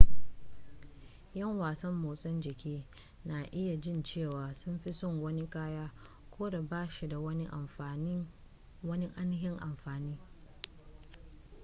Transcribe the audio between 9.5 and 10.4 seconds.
amfani